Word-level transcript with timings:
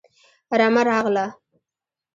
رمه 0.59 0.81
راغله 0.89 1.25